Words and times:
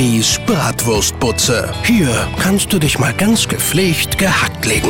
Bibis 0.00 0.40
Bratwurstbutze. 0.46 1.74
Hier 1.84 2.08
kannst 2.40 2.72
du 2.72 2.78
dich 2.78 2.98
mal 2.98 3.12
ganz 3.12 3.46
gepflegt 3.46 4.16
gehackt 4.16 4.64
legen. 4.64 4.88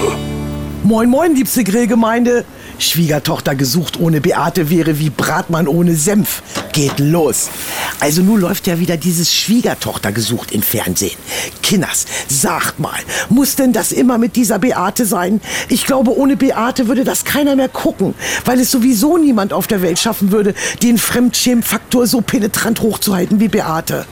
Moin, 0.84 1.10
moin, 1.10 1.34
liebste 1.34 1.64
Grillgemeinde. 1.64 2.44
Schwiegertochter 2.78 3.56
gesucht 3.56 3.98
ohne 3.98 4.20
Beate 4.20 4.70
wäre 4.70 5.00
wie 5.00 5.10
Bratmann 5.10 5.66
ohne 5.66 5.96
Senf. 5.96 6.44
Geht 6.72 7.00
los. 7.00 7.50
Also 7.98 8.22
nun 8.22 8.40
läuft 8.40 8.68
ja 8.68 8.78
wieder 8.78 8.96
dieses 8.96 9.34
Schwiegertochter 9.34 10.12
gesucht 10.12 10.52
im 10.52 10.62
Fernsehen. 10.62 11.18
Kinners, 11.60 12.06
sagt 12.28 12.78
mal, 12.78 13.00
muss 13.30 13.56
denn 13.56 13.72
das 13.72 13.90
immer 13.90 14.16
mit 14.16 14.36
dieser 14.36 14.60
Beate 14.60 15.06
sein? 15.06 15.40
Ich 15.68 15.86
glaube, 15.86 16.16
ohne 16.16 16.36
Beate 16.36 16.86
würde 16.86 17.02
das 17.02 17.24
keiner 17.24 17.56
mehr 17.56 17.68
gucken, 17.68 18.14
weil 18.44 18.60
es 18.60 18.70
sowieso 18.70 19.18
niemand 19.18 19.52
auf 19.52 19.66
der 19.66 19.82
Welt 19.82 19.98
schaffen 19.98 20.30
würde, 20.30 20.54
den 20.84 20.98
Fremdschämfaktor 20.98 22.06
so 22.06 22.20
penetrant 22.20 22.80
hochzuhalten 22.80 23.40
wie 23.40 23.48
Beate. 23.48 24.06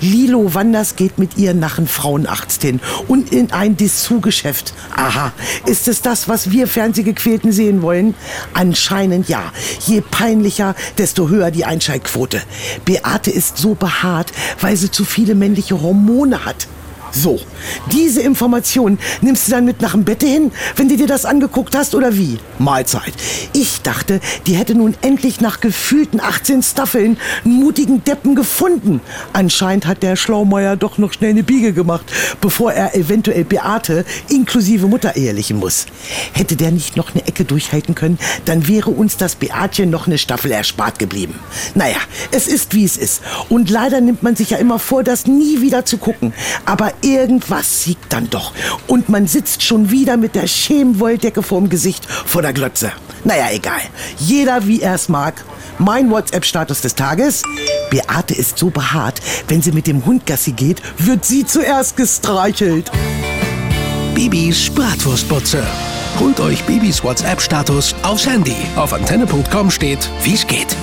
Lilo 0.00 0.54
Wanders 0.54 0.96
geht 0.96 1.18
mit 1.18 1.36
ihren 1.36 1.60
Nachen 1.60 1.86
Frauenarzt 1.86 2.62
hin 2.62 2.80
und 3.08 3.32
in 3.32 3.52
ein 3.52 3.76
Dessous-Geschäft. 3.76 4.74
Aha, 4.94 5.32
ist 5.66 5.88
es 5.88 6.02
das, 6.02 6.28
was 6.28 6.50
wir 6.50 6.66
Fernsehgequälten 6.66 7.52
sehen 7.52 7.82
wollen? 7.82 8.14
Anscheinend 8.54 9.28
ja. 9.28 9.52
Je 9.86 10.00
peinlicher, 10.00 10.74
desto 10.98 11.28
höher 11.28 11.50
die 11.50 11.64
Einschaltquote. 11.64 12.42
Beate 12.84 13.30
ist 13.30 13.58
so 13.58 13.74
behaart, 13.74 14.32
weil 14.60 14.76
sie 14.76 14.90
zu 14.90 15.04
viele 15.04 15.34
männliche 15.34 15.80
Hormone 15.80 16.44
hat. 16.44 16.66
So, 17.12 17.40
diese 17.92 18.22
Information 18.22 18.98
nimmst 19.20 19.48
du 19.48 19.52
dann 19.52 19.64
mit 19.64 19.80
nach 19.80 19.92
dem 19.92 20.04
Bett 20.04 20.22
hin, 20.22 20.52
wenn 20.76 20.88
du 20.88 20.96
dir 20.96 21.06
das 21.06 21.24
angeguckt 21.24 21.74
hast 21.74 21.94
oder 21.94 22.16
wie? 22.16 22.38
Mahlzeit. 22.58 23.12
Ich 23.52 23.82
dachte, 23.82 24.20
die 24.46 24.54
hätte 24.54 24.74
nun 24.74 24.94
endlich 25.02 25.40
nach 25.40 25.60
gefühlten 25.60 26.20
18 26.20 26.62
Staffeln 26.62 27.16
einen 27.44 27.54
mutigen 27.54 28.04
Deppen 28.04 28.34
gefunden. 28.34 29.00
Anscheinend 29.32 29.86
hat 29.86 30.02
der 30.02 30.16
Schlaumeier 30.16 30.76
doch 30.76 30.98
noch 30.98 31.12
schnell 31.12 31.30
eine 31.30 31.42
Biege 31.42 31.72
gemacht, 31.72 32.04
bevor 32.40 32.72
er 32.72 32.94
eventuell 32.94 33.44
Beate 33.44 34.04
inklusive 34.28 34.86
Mutter 34.86 35.16
ehelichen 35.16 35.58
muss. 35.58 35.86
Hätte 36.32 36.56
der 36.56 36.70
nicht 36.70 36.96
noch 36.96 37.14
eine 37.14 37.26
Ecke 37.26 37.44
durchhalten 37.44 37.94
können, 37.94 38.18
dann 38.44 38.68
wäre 38.68 38.90
uns 38.90 39.16
das 39.16 39.34
Beatchen 39.34 39.90
noch 39.90 40.06
eine 40.06 40.18
Staffel 40.18 40.52
erspart 40.52 40.98
geblieben. 40.98 41.34
Naja, 41.74 41.98
es 42.30 42.46
ist 42.46 42.74
wie 42.74 42.84
es 42.84 42.96
ist. 42.96 43.22
Und 43.48 43.70
leider 43.70 44.00
nimmt 44.00 44.22
man 44.22 44.36
sich 44.36 44.50
ja 44.50 44.58
immer 44.58 44.78
vor, 44.78 45.02
das 45.02 45.26
nie 45.26 45.60
wieder 45.60 45.84
zu 45.84 45.98
gucken. 45.98 46.32
Aber 46.66 46.92
irgendwas 47.02 47.84
siegt 47.84 48.12
dann 48.12 48.30
doch. 48.30 48.52
Und 48.86 49.08
man 49.08 49.26
sitzt 49.26 49.62
schon 49.62 49.90
wieder 49.90 50.16
mit 50.16 50.34
der 50.34 50.46
Schemenwolldecke 50.46 51.42
vorm 51.42 51.68
Gesicht 51.68 52.04
vor 52.06 52.42
der 52.42 52.52
Glotze. 52.52 52.92
Naja, 53.24 53.48
egal. 53.52 53.80
Jeder 54.18 54.66
wie 54.66 54.80
er 54.80 54.94
es 54.94 55.08
mag. 55.08 55.44
Mein 55.78 56.10
WhatsApp-Status 56.10 56.82
des 56.82 56.94
Tages. 56.94 57.42
Beate 57.90 58.34
ist 58.34 58.58
so 58.58 58.70
behaart, 58.70 59.20
wenn 59.48 59.62
sie 59.62 59.72
mit 59.72 59.86
dem 59.86 60.04
Hund 60.04 60.26
Gassi 60.26 60.52
geht, 60.52 60.82
wird 60.98 61.24
sie 61.24 61.46
zuerst 61.46 61.96
gestreichelt. 61.96 62.90
Bibis 64.14 64.68
Bratwurstbutze. 64.70 65.62
Holt 66.18 66.38
euch 66.40 66.62
Bibis 66.64 67.02
WhatsApp-Status 67.02 67.94
aufs 68.02 68.26
Handy. 68.26 68.56
Auf 68.76 68.92
antenne.com 68.92 69.70
steht, 69.70 70.10
wie's 70.22 70.46
geht. 70.46 70.76